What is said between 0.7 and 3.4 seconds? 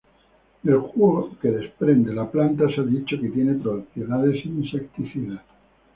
jugo que desprende la planta se ha dicho que